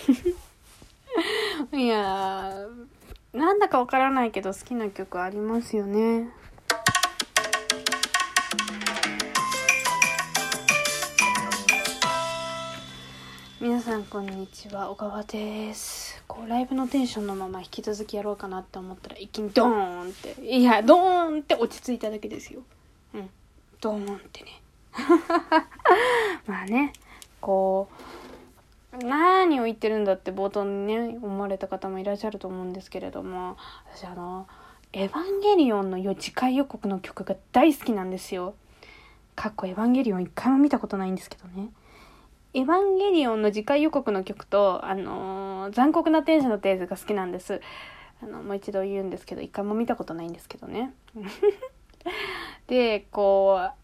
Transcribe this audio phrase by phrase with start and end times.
[1.72, 6.30] いやーなんだかわからないけど好きな曲ありますよね。
[13.60, 16.22] 皆さんこんにちは小川です。
[16.26, 22.62] こうライブのテンションのまま引き続きやろうかなって思ったら一気にドーンっていやドーンって落ち着いただけですよ。
[23.12, 23.30] うん。
[23.80, 24.62] ドーンってね。
[26.46, 26.94] まあね
[27.40, 28.19] こう
[28.92, 33.56] 何を言ってるんだって冒頭にね思われた方もいらっしゃると思うんですけれども
[33.94, 34.48] 私あの
[34.92, 38.54] 「エヴァンゲリオン」の次回予告の曲が大好きなんですよ。
[39.36, 41.70] かっこエヴァンゲリオン一回も見たことないんですけどね。
[42.52, 47.60] エヴァンゲリオンの次回予告の曲と、あのー残酷な天使のテーゼが好きなんです。
[48.22, 50.92] あの、もう一度言うんですけど、一回も見たことないんですけどね。
[52.66, 53.79] で、こう、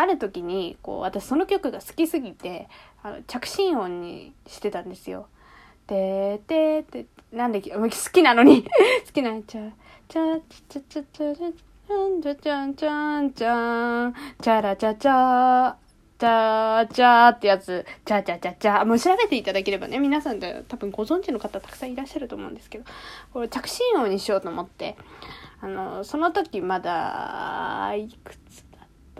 [0.00, 2.68] ある時に、こう、私その曲が好きすぎて、
[3.02, 5.26] あの、着信音にしてたんですよ。
[5.88, 8.62] でてて、なんで、好きなのに、
[9.06, 9.72] 好きなの、ちゃ、
[10.06, 11.52] ちゃ、ちゃ、ちゃ、ちゃ、ちゃ、
[12.22, 15.74] ちゃ、ちゃんちゃんちゃん、チャラチャチャ
[16.18, 18.84] チャーチャーってやつ、チャーチャーチャーチャー。
[18.84, 22.84] もう調べていただければね、皆さんで多分ご存知の方たくさんいらっしゃると思うんですけど、
[23.32, 24.96] これ着信音にしようと思って、
[25.60, 28.47] あの、その時まだ、いくつ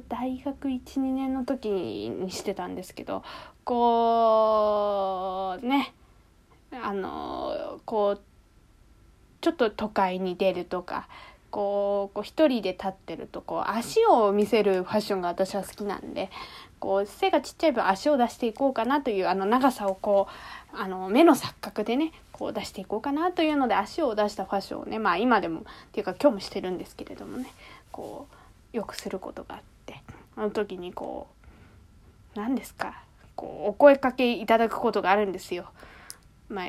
[0.00, 3.22] 大学1、2年の時にしてたんですけど、
[3.64, 5.94] こう、ね、
[6.72, 8.20] あの、こう、
[9.40, 11.08] ちょっと都会に出るとか、
[11.54, 16.28] こうこう一人で立ってるとこう足を見せるファッションが私は好きなんで
[16.80, 20.26] こう背がちっちゃい分足を出していこうかなというあの長さをこ
[20.72, 27.46] うあの目の錯覚でねこう出していこうかなというので足を出したファッションをねまあ今でもっていうか今日もしてるんですけれどもね
[27.92, 28.26] こ
[28.72, 29.73] うよくすることがあって
[30.36, 31.28] あの時にこ
[32.36, 33.02] う何ですか
[33.36, 35.66] こうお声かけいただくことがあるんですよ。
[36.48, 36.64] まあ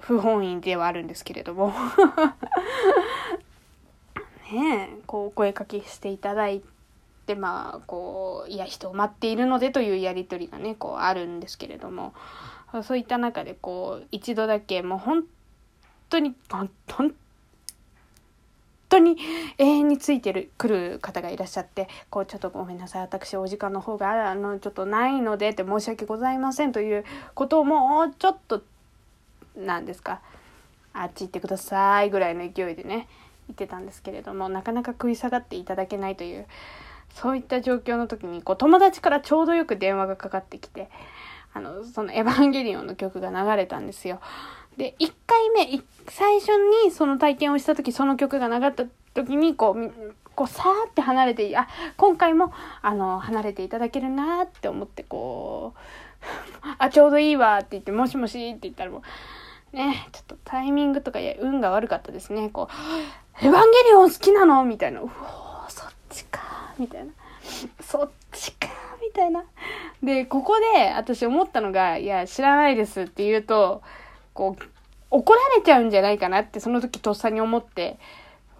[0.00, 1.72] 不本意ではあるんですけれども
[4.50, 6.60] ねえこうお声かけしていただい
[7.26, 12.14] てまあこういや人を待っているのでというやり取りがねこうあるんですけれども
[12.82, 15.24] そういった中でこう一度だけもう本
[16.08, 17.14] 当に本
[18.96, 19.16] 当に
[19.58, 28.62] 永遠についてる来る方がいらっしゃってこうちょっとごめんなさい私お時間の方があのちょっとないのでって申し訳ございませんということをもうちょっと
[29.56, 30.20] なんですか
[30.92, 33.08] あっち行ってくださいぐらいの勢いでね
[33.48, 36.46] 言ってたんですけれどもなかなか食い下がっていただけないという
[37.14, 40.90] そういった状況の時にこう友達からちょうどよく電話がかかってきて
[41.54, 44.20] あのその「エヴァンゲリオン」の曲が流れたんですよ。
[44.76, 46.48] で1回目最初
[46.84, 51.66] にその体験をした時その曲が流れた時にこうこうさーって離れてあ
[51.96, 55.80] 今回もあの離れていただけるなって思ってこう
[56.78, 59.02] あちょうどいいわって言ってもしもしって言ったらも
[59.72, 62.50] うねちょっとタイミングとかいや運が悪かったですね。
[62.50, 62.74] こう
[63.44, 66.40] 「エヴァンゲリオン好きなの?」みたいな「うおーそっちか」
[66.78, 67.12] みたいな
[67.80, 68.68] 「そっちか」
[69.02, 69.42] みたいな。
[70.02, 73.82] でここで私思ったのが「いや知らないです」って言うと
[74.36, 74.62] こう
[75.10, 77.98] 怒られちゃうんじゃないかなってその時とっさに思って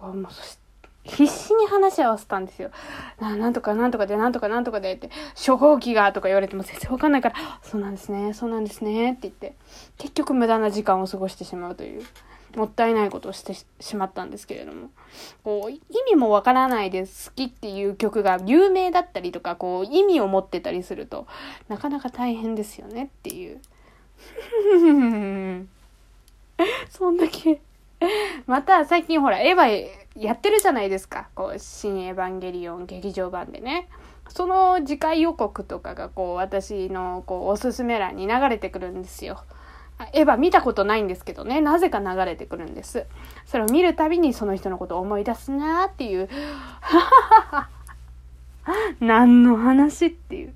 [0.01, 0.27] もう
[1.03, 2.69] 必死に話し合わせたんですよ。
[3.19, 9.53] ななんとかなんとかでなんとかなんとかでって初号機がとか言われても全然わかんないからそうなんですねそうなんですねって言って
[9.97, 12.03] 結局無駄な時間を過ごしてしまうという
[12.55, 14.89] もったいないことをしてしまったんですけれども
[15.43, 21.27] こう意味もわからないで好きっていう曲が有名だったりとかこう意味を持ってたりすると
[21.69, 23.61] なかなか大変ですよねっていう。
[26.89, 27.61] そんだけ。
[28.45, 31.29] また最近ほら、エヴァやってるじゃないですか。
[31.35, 33.87] こう、新エヴァンゲリオン劇場版でね。
[34.29, 39.43] その次回予告とかがこう、私のこう、おすすめ欄に流れてくるんですよ。
[40.13, 43.05] エヴァ見たことないんですけどね、なぜか流れてくるんです。
[43.45, 46.29] それを見るたびにその人のことを思い出すなーっていう。
[48.99, 50.53] 何の話っていう。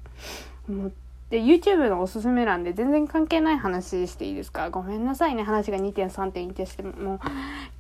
[0.71, 0.93] もう
[1.31, 4.69] で YouTube のおすすめ欄で全然関係ない話していいですか？
[4.69, 5.43] ごめんなさいね。
[5.43, 7.15] 話が2点3点1しても。
[7.15, 7.19] う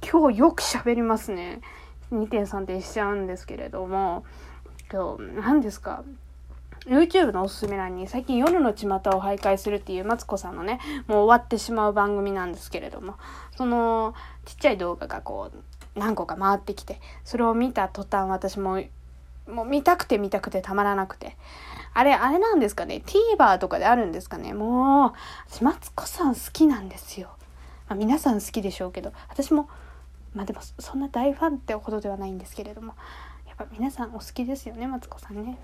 [0.09, 1.59] 今日よく喋りますね。
[2.13, 4.23] 2点3点しちゃうんですけれども。
[4.89, 6.05] 今日何ですか
[6.85, 13.17] ？YouTube のおすすめ欄に最近夜の巷を徘徊するっていうマツコさんのねもう終わってしまう番組なんですけれども。
[13.57, 14.15] その
[14.45, 18.81] ちっちゃい動画がこう何個か回ってきてそれを見た途端私も
[19.45, 21.35] もう見たくて見たくてたまらなくて。
[21.93, 24.53] あれ、あれなんですかね ?TVer とかであるんですかね？
[24.53, 25.13] もう、
[25.49, 27.29] 私、マツコさん好きなんですよ。
[27.87, 29.69] まあ、皆さん好きでしょうけど、私も、
[30.33, 32.93] まあでも、そんな大ファンってほどではないんですけれども、
[33.45, 35.57] やっぱ皆さんお好きですよね、マツコさんね。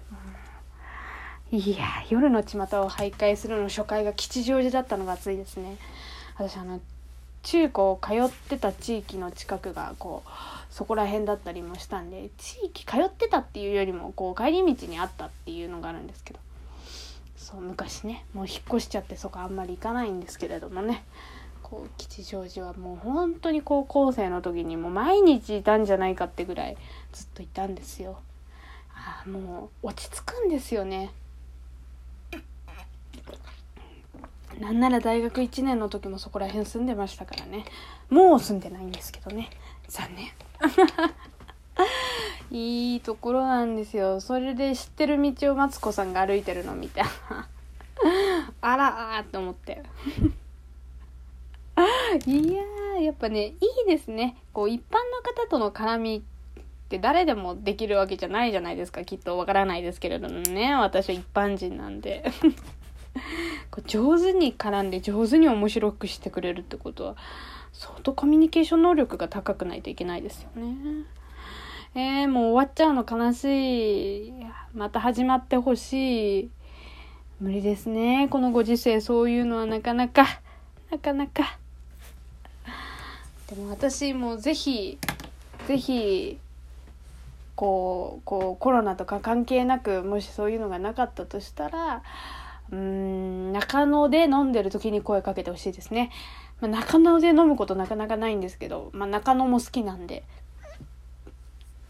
[1.52, 5.78] うん、いや夜の巷を徘徊するの初回が吉祥寺だったのが熱いですね。
[6.36, 6.82] 私あの
[7.48, 10.30] 中高通ってた地域の近くがこう
[10.70, 16.42] そこら辺だったりもしたんで地域通ってたっていうよりもこう帰り道にあったっていうのがあるんですけど
[17.38, 21.06] そう昔ねもう引っ越しちゃってそこあんまり行かないんですけれどもね
[21.64, 26.76] こう吉祥寺はもう本当に高校生の時にもう毎日いたんじゃないかってぐらい
[27.14, 28.20] ずっといたんですよ。
[28.94, 31.12] あもう落ち着くんですよね。
[34.60, 37.66] なんなら大学1年の時もそこら辺住んでましたからね。
[38.10, 39.50] もう住んでないんですけどね。
[39.88, 40.28] 残念。
[42.50, 44.20] いいところなんですよ。
[44.20, 47.02] それで知ってる道をマツコさんが歩いてるの見て
[48.62, 49.84] あらーって思って。
[52.26, 53.56] いやーやっぱねいい
[53.88, 54.38] ですね。
[54.54, 56.22] こう一般の方との絡みっ
[56.90, 59.06] て誰でもできるわけじゃないじゃないですか。
[59.06, 60.74] きっとわからないですけれどもね。
[60.74, 62.32] 私は一般人なんで。
[63.88, 67.16] 上手に絡んで上手に面白くしてくれるってことは
[67.74, 70.76] 相当コミュニケーション能力が高くないといけないですよね。
[71.96, 74.34] えー、もう終わっちゃうの悲しい。
[74.76, 76.50] また始まってほしい。
[77.40, 78.28] 無理ですね。
[78.30, 80.26] このご時世、そういうのはなかなか、
[80.92, 81.58] なかなか。
[83.48, 84.98] でも私もぜひ、
[85.68, 86.38] ぜひ、
[87.56, 92.04] こう、こう、コロナとか関係なく、もしそういうのがなかったとしたら、
[92.72, 96.12] うーん、中野で飲んでる時に声かけてほしいですね。
[96.62, 100.24] まあ、中野で飲むことなかなかないんですけど、まあ、中野も好きなんで、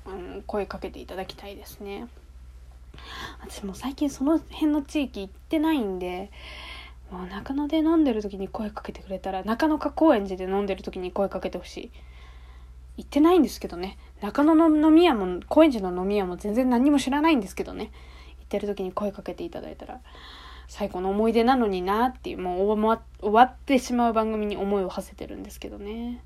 [0.06, 2.08] うん、声かけていただきたいですね。
[3.42, 6.32] 私も最近その辺の地域行ってないんで、
[7.12, 11.92] もう中野で飲んでる時に声かけてくれたら、中野か高円寺で飲んでる時に声かけてほしい。
[12.98, 13.98] 行ってないんですけどね。
[14.22, 17.92] 中野の飲み屋も、高円寺の飲み屋も全然何も知らないんですけどね。
[18.40, 20.02] 行ってる時に声かけていただいたら、
[20.68, 26.22] 最高の思い出なのになっていう、もう終わってしまう番組に思いを馳せてるんですけどね。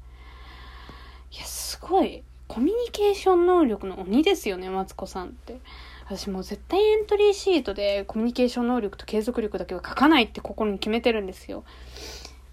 [1.31, 2.23] いや、すごい。
[2.47, 5.59] コミュニケーション能力の鬼ですよね、マツコさんって。
[6.05, 11.63] 私もう絶対エントリーシートでコミュニケーション能力と継続力だけは書かないって心に決めてるんですよ。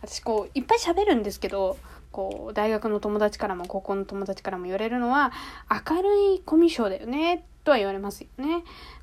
[0.00, 1.76] 私こう、いっぱい喋るんですけど、
[2.12, 5.32] こう、大学の友達からも高校の友達からも言われるのは、
[5.68, 8.62] 明るいコミュ障だよね、とは言われますよね。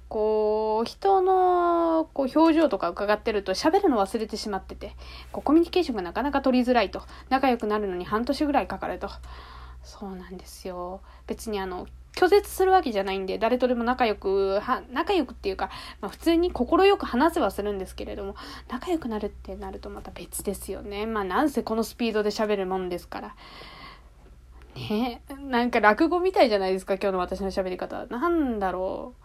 [0.09, 4.95] こう、人のこう表情とか伺ってると喋るの忘れてしまってて、
[5.31, 7.01] こうコミュニケーションがなかなか取りづらいと。
[7.29, 9.09] 仲良くなるのに半年ぐらいかかると。
[9.83, 11.01] そうなんですよ。
[11.27, 15.69] 別にあの、拒絶するわけじゃないんで、誰とでも仲良く、は、仲良くっていうか、
[16.01, 18.35] まあ普通に快く話せはするんですけれども、
[18.69, 21.05] 仲良くなるってなるとまた別ですよね。
[21.05, 23.35] まあなんせこのスピードで喋るもんですから。
[24.75, 28.05] ねなんか落語みたいじゃないですか、今日の私の喋り方。
[28.05, 29.24] なんだろう。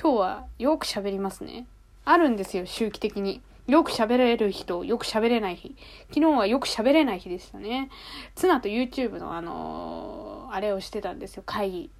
[0.00, 1.66] 今日はよく喋りますね。
[2.04, 3.40] あるんですよ、周期的に。
[3.66, 5.74] よく喋れる日とよく喋れない日。
[6.08, 7.88] 昨日はよく喋れない日でしたね。
[8.34, 11.90] ツナと YouTube のあのー、あれをしてたんですよ、会議。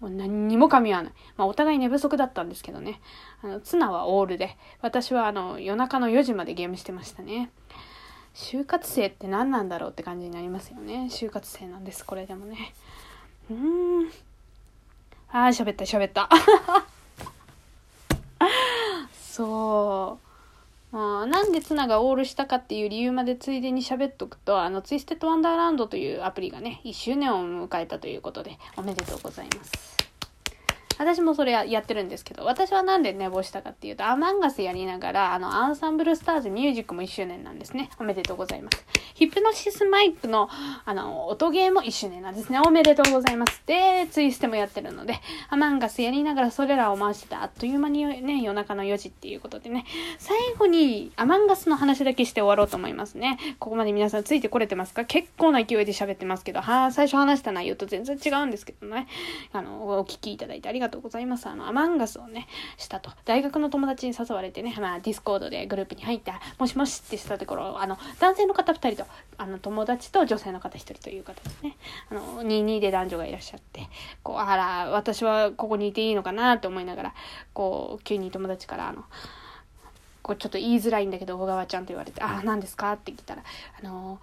[0.00, 1.12] もう何にも噛み合わない。
[1.36, 3.00] まあお互い寝不足だったんですけどね。
[3.42, 7.50] あの、ツナはオールで、私はあの、夜中の4時までゲームしてましたね。
[8.34, 11.08] 就活生って何なんだろうって感じになりますよね。
[11.10, 12.74] 就活生なんです、これでもね。
[13.50, 14.10] うーん。
[15.30, 16.28] あー、喋った喋った。
[19.32, 20.18] そ
[20.92, 20.96] う。
[20.96, 30.01] まあ、なんでツナがオールしたかっていう理由までついでに喋っとくと、あの、ツイステッドワンダーランドというアプリがね、1周年を迎えたということで、おめでとうございます。
[30.98, 37.90] 私もそれやってるんですけど、私はなんで寝坊したかっていうと、 Among Us やりながら、あの、アンサンブルスターズミュージックも1周年なんですね。
[37.98, 38.86] おめでとうございます。
[39.14, 40.48] ヒプノシスマイクの、
[40.84, 42.60] あの、音ゲーも1周年なんですね。
[42.66, 43.62] おめでとうございます。
[43.66, 45.14] で、ツイステもやってるので、
[45.48, 49.84] Among Us やりながらそれらを回してたあっという間にね、夜中の4時っていうことでね、
[50.18, 53.38] 最後に Among Us の話だけして終わろうと思いますね。
[53.58, 55.04] ここまで皆さんついてこれてますか？
[55.04, 59.06] 結構な勢いで喋ってますけど、は最初話した内容と全然違うんですけどね。
[59.52, 61.48] あの、お聞きいただいてありがとうとございます。
[61.48, 62.46] あの、 Among Us をね、
[62.76, 63.10] したと。
[63.24, 71.76] 大学の友達に誘われてね、まあ、 Discord でグループに入った、もしもしってしたところ、あの、男性の方2人と、あの、友達と女性の方1人という方ですね。
[72.10, 73.88] あの、22で男女がいらっしゃって、
[74.22, 77.14] こう、あら、私はここにいていいのかなって思いながら、
[77.52, 79.04] こう、急に友達から、あの、
[80.22, 83.42] こうちょっと言いづらいんだけど小川ちゃんと言われて「ああ何ですか?」って聞いたら
[83.82, 84.20] 「あの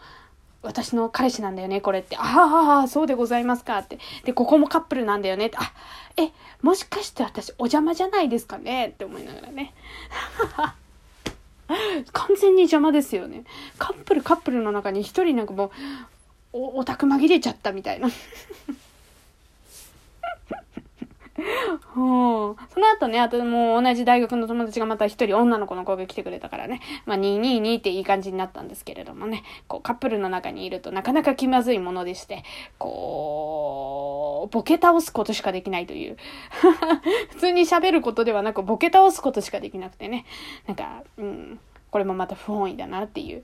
[0.62, 2.18] 私の彼氏なんだよね、これって。
[2.18, 3.98] ああ、そうでございますかって。
[4.26, 5.58] で、ここもカップルなんだよねって。
[5.58, 5.72] あ、
[6.18, 8.88] え、もしかして私お邪魔じゃないですかね？
[8.88, 9.74] って思いながらね。
[12.12, 13.44] 完全に邪魔ですよね。
[13.78, 15.72] カップルカップルの中に一人なんかもう、
[16.80, 18.10] オタク紛れちゃったみたいな。
[22.52, 32.44] う、その後ね、あともう同じ大学の友達がまた一人女の子の子が来てくれたからね、まあ222っていい感じになったんですけれどもね、こうカップルの中にいるとなかなか気まずいものでして、
[32.78, 36.18] こう、ボケ倒すことしかできないという。
[37.30, 40.26] 普通に喋ることではなくボケ倒すことしかできなくてね、
[40.68, 41.60] なんか、うん、
[41.92, 43.44] これもまた不本意だなっていう。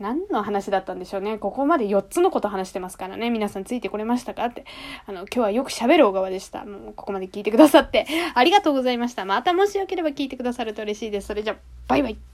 [0.00, 1.38] 何の話だったんでしょうね。
[1.38, 3.30] ここまで4つのこと話してますからね。
[3.30, 4.64] 皆さんついてこれましたかって。
[5.06, 6.64] あの、今日はよく喋る小川でした。
[6.64, 9.24] もうここまで聞いてくださってありがとうございました。
[9.24, 11.28] またもしよければ聞いてくださると嬉しいです。
[11.28, 12.29] それじゃ、バイバイ。